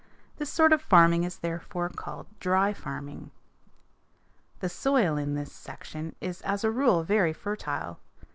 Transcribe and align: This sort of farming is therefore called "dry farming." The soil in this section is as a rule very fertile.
This 0.37 0.51
sort 0.51 0.73
of 0.73 0.81
farming 0.81 1.25
is 1.25 1.37
therefore 1.37 1.87
called 1.87 2.25
"dry 2.39 2.73
farming." 2.73 3.29
The 4.59 4.67
soil 4.67 5.15
in 5.15 5.35
this 5.35 5.53
section 5.53 6.15
is 6.19 6.41
as 6.41 6.63
a 6.63 6.71
rule 6.71 7.03
very 7.03 7.33
fertile. 7.33 7.99